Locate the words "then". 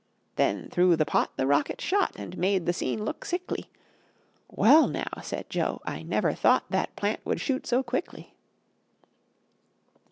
0.35-0.67